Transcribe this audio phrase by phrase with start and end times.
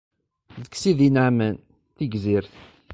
[0.61, 1.55] Deg Sidi Neεman,
[1.95, 2.53] Tigzirt.